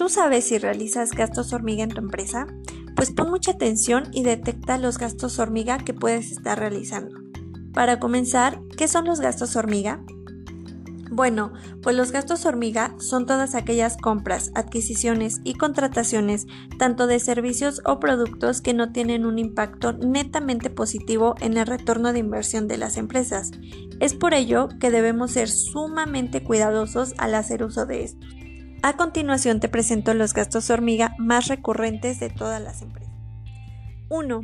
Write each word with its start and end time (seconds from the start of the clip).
¿Tú 0.00 0.08
sabes 0.08 0.46
si 0.46 0.56
realizas 0.56 1.10
gastos 1.10 1.52
hormiga 1.52 1.84
en 1.84 1.90
tu 1.90 2.00
empresa? 2.00 2.46
Pues 2.96 3.10
pon 3.10 3.28
mucha 3.28 3.50
atención 3.50 4.04
y 4.12 4.22
detecta 4.22 4.78
los 4.78 4.96
gastos 4.96 5.38
hormiga 5.38 5.76
que 5.76 5.92
puedes 5.92 6.32
estar 6.32 6.58
realizando. 6.58 7.18
Para 7.74 8.00
comenzar, 8.00 8.62
¿qué 8.78 8.88
son 8.88 9.04
los 9.04 9.20
gastos 9.20 9.56
hormiga? 9.56 10.02
Bueno, 11.10 11.52
pues 11.82 11.96
los 11.96 12.12
gastos 12.12 12.46
hormiga 12.46 12.94
son 12.98 13.26
todas 13.26 13.54
aquellas 13.54 13.98
compras, 13.98 14.52
adquisiciones 14.54 15.42
y 15.44 15.52
contrataciones, 15.52 16.46
tanto 16.78 17.06
de 17.06 17.20
servicios 17.20 17.82
o 17.84 18.00
productos 18.00 18.62
que 18.62 18.72
no 18.72 18.92
tienen 18.92 19.26
un 19.26 19.38
impacto 19.38 19.92
netamente 19.92 20.70
positivo 20.70 21.34
en 21.42 21.58
el 21.58 21.66
retorno 21.66 22.14
de 22.14 22.20
inversión 22.20 22.68
de 22.68 22.78
las 22.78 22.96
empresas. 22.96 23.50
Es 24.00 24.14
por 24.14 24.32
ello 24.32 24.70
que 24.80 24.90
debemos 24.90 25.32
ser 25.32 25.50
sumamente 25.50 26.42
cuidadosos 26.42 27.12
al 27.18 27.34
hacer 27.34 27.62
uso 27.62 27.84
de 27.84 28.04
estos. 28.04 28.39
A 28.82 28.94
continuación 28.94 29.60
te 29.60 29.68
presento 29.68 30.14
los 30.14 30.32
gastos 30.32 30.70
hormiga 30.70 31.14
más 31.18 31.48
recurrentes 31.48 32.18
de 32.18 32.30
todas 32.30 32.62
las 32.62 32.80
empresas. 32.80 33.12
1. 34.08 34.40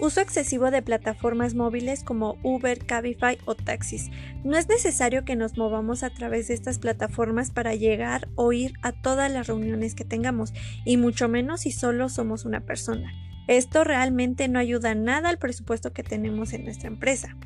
Uso 0.00 0.20
excesivo 0.20 0.72
de 0.72 0.82
plataformas 0.82 1.54
móviles 1.54 2.02
como 2.02 2.36
Uber, 2.42 2.84
Cabify 2.84 3.38
o 3.44 3.54
taxis. 3.54 4.10
No 4.42 4.56
es 4.56 4.68
necesario 4.68 5.24
que 5.24 5.36
nos 5.36 5.56
movamos 5.56 6.02
a 6.02 6.10
través 6.10 6.48
de 6.48 6.54
estas 6.54 6.80
plataformas 6.80 7.52
para 7.52 7.76
llegar 7.76 8.28
o 8.34 8.52
ir 8.52 8.74
a 8.82 8.90
todas 8.90 9.30
las 9.30 9.46
reuniones 9.46 9.94
que 9.94 10.04
tengamos, 10.04 10.52
y 10.84 10.96
mucho 10.96 11.28
menos 11.28 11.60
si 11.60 11.70
solo 11.70 12.08
somos 12.08 12.44
una 12.44 12.62
persona. 12.62 13.12
Esto 13.46 13.84
realmente 13.84 14.48
no 14.48 14.58
ayuda 14.58 14.96
nada 14.96 15.28
al 15.28 15.38
presupuesto 15.38 15.92
que 15.92 16.02
tenemos 16.02 16.52
en 16.52 16.64
nuestra 16.64 16.88
empresa. 16.88 17.36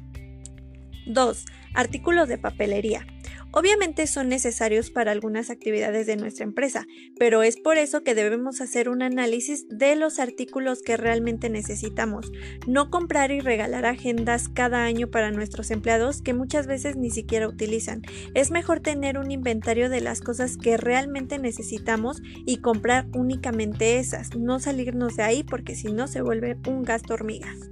2. 1.06 1.44
Artículos 1.74 2.28
de 2.28 2.38
papelería. 2.38 3.06
Obviamente 3.52 4.06
son 4.06 4.28
necesarios 4.28 4.90
para 4.90 5.10
algunas 5.10 5.50
actividades 5.50 6.06
de 6.06 6.16
nuestra 6.16 6.44
empresa, 6.44 6.86
pero 7.18 7.42
es 7.42 7.56
por 7.56 7.78
eso 7.78 8.04
que 8.04 8.14
debemos 8.14 8.60
hacer 8.60 8.88
un 8.88 9.02
análisis 9.02 9.66
de 9.68 9.96
los 9.96 10.20
artículos 10.20 10.82
que 10.82 10.96
realmente 10.96 11.50
necesitamos, 11.50 12.30
no 12.68 12.90
comprar 12.90 13.32
y 13.32 13.40
regalar 13.40 13.86
agendas 13.86 14.48
cada 14.48 14.84
año 14.84 15.08
para 15.08 15.32
nuestros 15.32 15.72
empleados 15.72 16.22
que 16.22 16.32
muchas 16.32 16.68
veces 16.68 16.96
ni 16.96 17.10
siquiera 17.10 17.48
utilizan. 17.48 18.02
Es 18.34 18.52
mejor 18.52 18.80
tener 18.80 19.18
un 19.18 19.32
inventario 19.32 19.90
de 19.90 20.00
las 20.00 20.20
cosas 20.20 20.56
que 20.56 20.76
realmente 20.76 21.38
necesitamos 21.38 22.22
y 22.46 22.58
comprar 22.58 23.06
únicamente 23.14 23.98
esas, 23.98 24.36
no 24.36 24.60
salirnos 24.60 25.16
de 25.16 25.24
ahí 25.24 25.42
porque 25.42 25.74
si 25.74 25.92
no 25.92 26.06
se 26.06 26.22
vuelve 26.22 26.56
un 26.66 26.84
gasto 26.84 27.14
hormigas. 27.14 27.70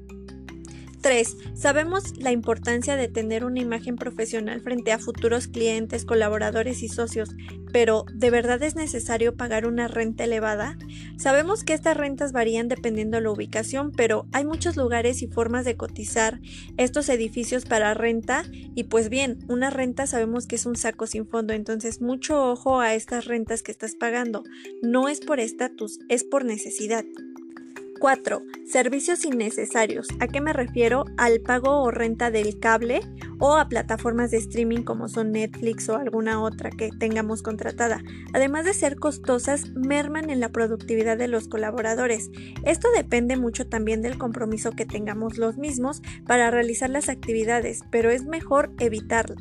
3. 1.09 1.39
Sabemos 1.55 2.19
la 2.19 2.33
importancia 2.33 2.95
de 2.95 3.09
tener 3.09 3.43
una 3.43 3.61
imagen 3.61 3.97
profesional 3.97 4.61
frente 4.61 4.93
a 4.93 4.99
futuros 4.99 5.49
clientes, 5.49 6.05
colaboradores 6.05 6.83
y 6.83 6.89
socios, 6.89 7.31
pero 7.73 8.05
¿de 8.13 8.29
verdad 8.29 8.63
es 8.63 8.77
necesario 8.77 9.35
pagar 9.35 9.67
una 9.67 9.89
renta 9.89 10.25
elevada? 10.25 10.77
Sabemos 11.17 11.65
que 11.65 11.73
estas 11.73 11.97
rentas 11.97 12.33
varían 12.33 12.69
dependiendo 12.69 13.17
de 13.17 13.23
la 13.23 13.31
ubicación, 13.31 13.91
pero 13.91 14.27
hay 14.33 14.45
muchos 14.45 14.77
lugares 14.77 15.23
y 15.23 15.29
formas 15.29 15.65
de 15.65 15.79
cotizar 15.79 16.41
estos 16.77 17.09
edificios 17.09 17.65
para 17.65 17.95
renta 17.95 18.45
y 18.53 18.85
pues 18.85 19.09
bien, 19.09 19.39
una 19.49 19.71
renta 19.71 20.07
sabemos 20.07 20.47
que 20.47 20.57
es 20.57 20.67
un 20.67 20.77
saco 20.77 21.07
sin 21.07 21.27
fondo, 21.27 21.55
entonces 21.55 22.03
mucho 22.03 22.51
ojo 22.51 22.81
a 22.81 22.95
estas 22.95 23.25
rentas 23.25 23.63
que 23.63 23.73
estás 23.73 23.95
pagando. 23.95 24.45
No 24.83 25.09
es 25.09 25.21
por 25.21 25.41
estatus, 25.41 26.01
es 26.11 26.23
por 26.23 26.45
necesidad. 26.45 27.07
4. 27.99 28.43
Servicios 28.67 29.25
innecesarios. 29.25 30.09
¿A 30.21 30.29
qué 30.29 30.41
me 30.41 30.53
refiero? 30.53 31.05
Al 31.17 31.41
pago 31.41 31.83
o 31.83 31.91
renta 31.91 32.31
del 32.31 32.59
cable 32.59 33.01
o 33.39 33.57
a 33.57 33.69
plataformas 33.69 34.31
de 34.31 34.39
streaming 34.39 34.83
como 34.83 35.09
son 35.09 35.33
Netflix 35.33 35.89
o 35.89 35.97
alguna 35.97 36.43
otra 36.43 36.71
que 36.71 36.91
tengamos 36.99 37.43
contratada. 37.43 38.03
Además 38.33 38.65
de 38.65 38.75
ser 38.75 38.97
costosas, 38.97 39.71
merman 39.75 40.31
en 40.31 40.41
la 40.41 40.51
productividad 40.51 41.17
de 41.17 41.29
los 41.29 41.49
colaboradores. 41.49 42.31
Esto 42.65 42.89
depende 42.95 43.37
mucho 43.37 43.69
también 43.69 44.03
del 44.03 44.19
compromiso 44.19 44.73
que 44.73 44.87
tengamos 44.87 45.39
los 45.39 45.57
mismos 45.57 46.03
para 46.27 46.51
realizar 46.51 46.91
las 46.91 47.09
actividades, 47.09 47.81
pero 47.91 48.11
es 48.11 48.25
mejor 48.25 48.73
evitarlo. 48.79 49.37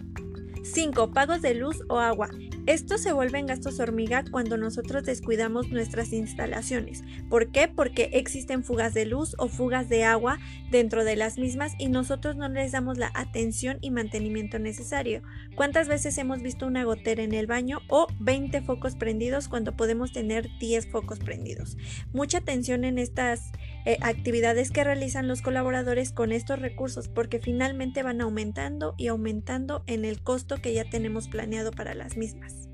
5. 0.73 1.11
Pagos 1.11 1.41
de 1.41 1.53
luz 1.53 1.81
o 1.87 1.99
agua. 1.99 2.29
Estos 2.65 3.01
se 3.01 3.13
vuelven 3.13 3.45
gastos 3.45 3.79
hormiga 3.79 4.25
cuando 4.29 4.57
nosotros 4.57 5.03
descuidamos 5.05 5.69
nuestras 5.69 6.11
instalaciones. 6.11 7.03
¿Por 7.29 7.51
qué? 7.51 7.69
Porque 7.69 8.09
existen 8.13 8.63
fugas 8.63 8.93
de 8.93 9.05
luz 9.05 9.35
o 9.37 9.47
fugas 9.47 9.87
de 9.87 10.03
agua 10.03 10.37
dentro 10.69 11.05
de 11.05 11.15
las 11.15 11.37
mismas 11.37 11.73
y 11.79 11.87
nosotros 11.87 12.35
no 12.35 12.49
les 12.49 12.73
damos 12.73 12.97
la 12.97 13.11
atención 13.13 13.77
y 13.81 13.91
mantenimiento 13.91 14.59
necesario. 14.59 15.21
¿Cuántas 15.55 15.87
veces 15.87 16.17
hemos 16.17 16.41
visto 16.41 16.67
una 16.67 16.83
gotera 16.83 17.23
en 17.23 17.33
el 17.33 17.47
baño 17.47 17.79
o 17.87 18.07
20 18.19 18.61
focos 18.61 18.95
prendidos 18.95 19.47
cuando 19.47 19.77
podemos 19.77 20.11
tener 20.11 20.49
10 20.59 20.87
focos 20.91 21.19
prendidos? 21.19 21.77
Mucha 22.11 22.39
atención 22.39 22.83
en 22.83 22.97
estas 22.97 23.51
eh, 23.87 23.97
actividades 24.01 24.69
que 24.69 24.83
realizan 24.83 25.29
los 25.29 25.41
colaboradores 25.41 26.11
con 26.11 26.33
estos 26.33 26.59
recursos 26.59 27.07
porque 27.07 27.39
finalmente 27.39 28.03
van 28.03 28.19
aumentando 28.19 28.95
y 28.97 29.07
aumentando 29.07 29.85
en 29.87 30.03
el 30.03 30.21
costo 30.21 30.57
que 30.57 30.73
ya 30.73 30.83
tenemos 30.89 31.29
planeado 31.29 31.71
para 31.71 31.93
las 31.93 32.17
mismas. 32.17 32.67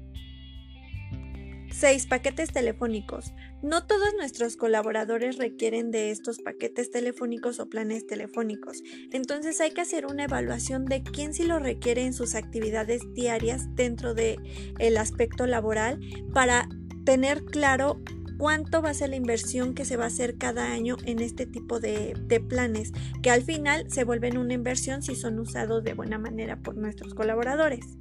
6. 1.71 2.07
Paquetes 2.07 2.51
telefónicos. 2.51 3.31
No 3.61 3.85
todos 3.85 4.15
nuestros 4.17 4.57
colaboradores 4.57 5.37
requieren 5.37 5.91
de 5.91 6.09
estos 6.09 6.39
paquetes 6.39 6.89
telefónicos 6.89 7.59
o 7.59 7.69
planes 7.69 8.07
telefónicos. 8.07 8.81
Entonces 9.11 9.61
hay 9.61 9.69
que 9.69 9.81
hacer 9.81 10.07
una 10.07 10.23
evaluación 10.23 10.85
de 10.85 11.03
quién 11.03 11.35
sí 11.35 11.43
lo 11.43 11.59
requiere 11.59 12.05
en 12.05 12.13
sus 12.13 12.33
actividades 12.33 13.01
diarias 13.13 13.67
dentro 13.75 14.15
del 14.15 14.39
el 14.79 14.97
aspecto 14.97 15.45
laboral 15.45 15.99
para 16.33 16.67
tener 17.05 17.45
claro 17.45 18.01
cuánto 18.43 18.81
va 18.81 18.89
a 18.89 18.93
ser 18.93 19.11
la 19.11 19.15
inversión 19.15 19.73
que 19.73 19.85
se 19.85 19.95
va 19.95 20.03
a 20.03 20.07
hacer 20.07 20.37
cada 20.37 20.73
año 20.73 20.97
en 21.05 21.19
este 21.19 21.45
tipo 21.45 21.79
de, 21.79 22.13
planes, 22.49 22.91
que 23.21 23.31
al 23.31 23.41
final 23.41 23.85
se 23.89 24.03
vuelven 24.03 24.37
una 24.37 24.53
inversión 24.53 25.01
si 25.01 25.15
son 25.15 25.39
usados 25.39 25.81
de 25.85 25.93
buena 25.93 26.17
manera 26.17 26.57
por 26.57 26.75
nuestros 26.75 27.13
colaboradores. 27.13 27.97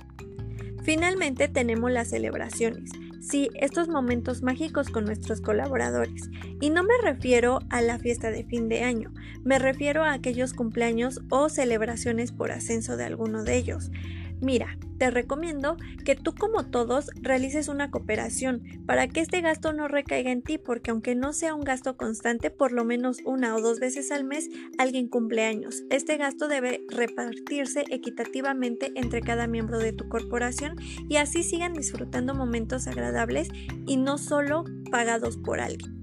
Finalmente 0.83 1.47
tenemos 1.47 1.93
las 1.93 2.09
celebraciones. 2.09 2.91
Sí, 3.21 3.51
estos 3.55 3.87
momentos 3.87 4.43
mágicos 4.43 4.89
con 4.89 5.05
nuestros 5.05 5.41
colaboradores. 5.41 6.29
Y 6.61 6.71
no 6.71 6.83
me 6.83 6.99
refiero 7.01 7.61
a 7.71 7.81
la 7.81 8.01
fiesta 8.01 8.33
de 8.33 8.43
fin 8.43 8.69
de 8.69 8.83
año, 8.83 9.15
me 9.45 9.61
refiero 9.61 10.03
a 10.03 10.13
aquellos 10.13 10.55
cumpleaños 10.55 11.21
o 11.31 11.51
celebraciones 11.51 12.33
por 12.33 12.51
ascenso 12.51 12.97
de 12.97 13.05
alguno 13.05 13.45
de 13.45 13.55
ellos. 13.55 13.93
Mira, 14.43 14.77
te 14.99 15.09
recomiendo 15.13 15.77
que 16.05 16.17
tú 16.17 16.35
como 16.35 16.65
todos 16.65 17.11
realices 17.15 17.69
una 17.69 17.93
cooperación 17.93 18.61
para 18.87 19.07
que 19.07 19.21
este 19.21 19.41
gasto 19.41 19.73
no 19.73 19.87
recaiga 19.87 20.33
en 20.33 20.43
ti, 20.43 20.59
porque 20.59 20.91
aunque 20.91 21.15
no 21.15 21.33
sea 21.33 21.55
un 21.55 21.63
gasto 21.63 21.97
constante, 21.97 22.51
por 22.51 22.73
lo 22.73 22.85
menos 22.85 23.19
una 23.25 23.55
o 23.55 23.61
dos 23.61 23.79
veces 23.79 24.11
al 24.11 24.25
mes 24.25 24.49
alguien 24.79 25.07
cumple 25.07 25.45
años. 25.45 25.85
Este 25.91 26.17
gasto 26.17 26.49
debe 26.49 26.83
repartirse 26.89 27.85
equitativamente 27.89 28.91
entre 28.97 29.21
cada 29.21 29.47
miembro 29.47 29.79
de 29.79 29.93
tu 29.93 30.09
corporación 30.09 30.75
y 31.09 31.17
así 31.17 31.45
sigan 31.45 31.73
disfrutando 31.73 32.35
momentos 32.35 32.89
agradables 32.89 33.49
y 33.87 33.99
no 33.99 34.19
solo 34.19 34.65
pagados 34.91 35.37
por 35.37 35.61
alguien. 35.61 36.01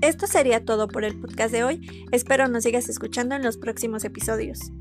Esto 0.00 0.26
sería 0.26 0.64
todo 0.64 0.88
por 0.88 1.04
el 1.04 1.18
podcast 1.20 1.52
de 1.52 1.62
hoy. 1.62 2.06
Espero 2.10 2.48
nos 2.48 2.64
sigas 2.64 2.88
escuchando 2.88 3.36
en 3.36 3.42
los 3.44 3.56
próximos 3.56 4.04
episodios. 4.04 4.72